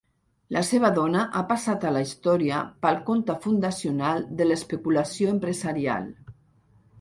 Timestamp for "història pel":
2.05-2.97